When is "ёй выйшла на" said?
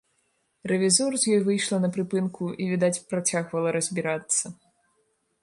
1.33-1.89